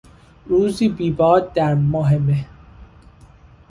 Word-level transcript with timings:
روزی 0.45 0.89
بی 0.89 1.11
باد 1.11 1.53
در 1.53 1.75
ماه 1.75 2.13
مه 2.17 2.47